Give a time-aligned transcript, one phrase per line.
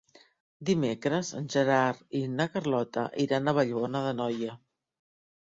[0.69, 4.59] Dimecres en Gerard i na Carlota iran a Vallbona d'Anoia.